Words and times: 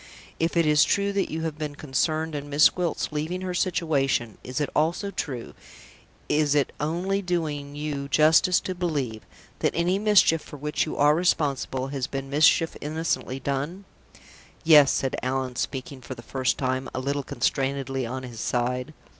If 0.39 0.57
it 0.57 0.65
is 0.65 0.83
true 0.83 1.13
that 1.13 1.29
you 1.29 1.43
have 1.43 1.59
been 1.59 1.75
concerned 1.75 2.33
in 2.33 2.49
Miss 2.49 2.71
Gwilt's 2.71 3.11
leaving 3.11 3.41
her 3.41 3.53
situation, 3.53 4.39
is 4.43 4.59
it 4.59 4.71
also 4.75 5.11
true 5.11 5.53
is 6.27 6.55
it 6.55 6.71
only 6.79 7.21
doing 7.21 7.75
you 7.75 8.07
justice 8.09 8.59
to 8.61 8.73
believe 8.73 9.21
that 9.59 9.75
any 9.75 9.99
mischief 9.99 10.41
for 10.41 10.57
which 10.57 10.87
you 10.87 10.97
are 10.97 11.13
responsible 11.13 11.89
has 11.89 12.07
been 12.07 12.31
mischief 12.31 12.75
innocently 12.81 13.39
done?" 13.39 13.85
"Yes," 14.63 14.91
said 14.91 15.17
Allan, 15.21 15.55
speaking, 15.57 16.01
for 16.01 16.15
the 16.15 16.23
first 16.23 16.57
time, 16.57 16.89
a 16.95 16.99
little 16.99 17.21
constrainedly 17.23 18.03
on 18.07 18.23
his 18.23 18.39
side. 18.39 18.95